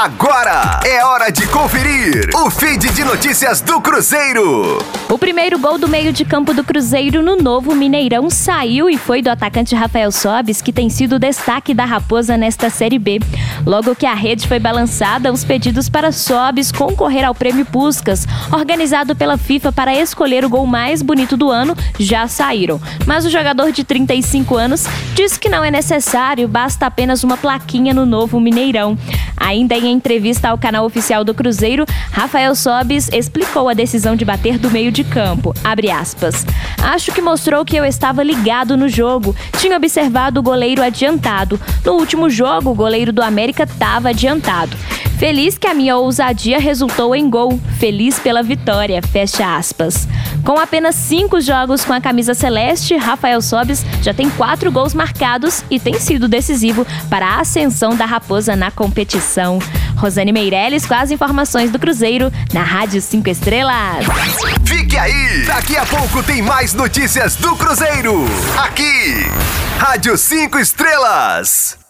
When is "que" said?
10.62-10.72, 13.96-14.06, 25.36-25.48, 37.12-37.22, 37.64-37.74, 45.58-45.66